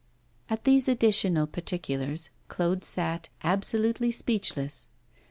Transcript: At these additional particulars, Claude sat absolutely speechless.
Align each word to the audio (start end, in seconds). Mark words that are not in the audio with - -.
At 0.49 0.63
these 0.63 0.87
additional 0.87 1.45
particulars, 1.45 2.31
Claude 2.47 2.83
sat 2.83 3.29
absolutely 3.43 4.09
speechless. 4.09 4.89